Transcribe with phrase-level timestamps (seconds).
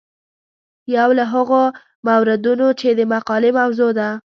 [0.95, 1.63] یو له هغو
[2.07, 4.09] موردونو چې د مقالې موضوع ده.